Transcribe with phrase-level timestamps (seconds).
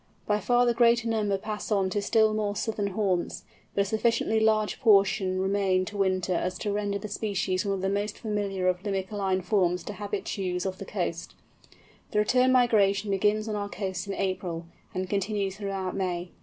[0.25, 3.43] By far the greater number pass on to still more southern haunts,
[3.75, 7.81] but a sufficiently large portion remain to winter as to render the species one of
[7.81, 11.35] the most familiar of Limicoline forms to habitues of the coast.
[12.09, 16.31] The return migration begins on our coasts in April, and continues throughout May.